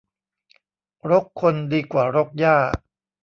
[1.09, 2.55] รกคนดีกว่ารกหญ้า